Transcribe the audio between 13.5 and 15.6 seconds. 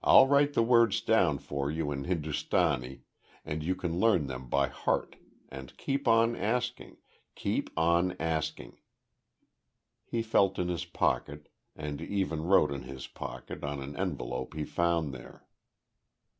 on an envelope he found there.